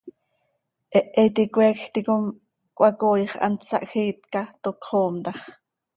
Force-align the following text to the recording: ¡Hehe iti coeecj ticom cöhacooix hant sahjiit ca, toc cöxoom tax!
¡Hehe 0.93 1.21
iti 1.29 1.43
coeecj 1.53 1.83
ticom 1.93 2.23
cöhacooix 2.77 3.31
hant 3.41 3.61
sahjiit 3.69 4.19
ca, 4.33 4.41
toc 4.63 4.77
cöxoom 4.83 5.15
tax! 5.25 5.39